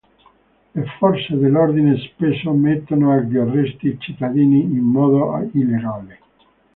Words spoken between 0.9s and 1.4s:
forze